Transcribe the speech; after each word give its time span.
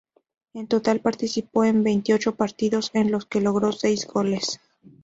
En 0.55 0.67
total, 0.67 0.99
participó 0.99 1.63
en 1.63 1.83
veintiocho 1.83 2.33
partidos 2.33 2.89
en 2.95 3.11
los 3.11 3.27
que 3.27 3.39
logró 3.39 3.71
seis 3.71 4.07
goles. 4.07 4.59